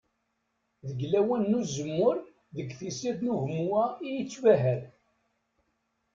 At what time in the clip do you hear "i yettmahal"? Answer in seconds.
4.07-4.81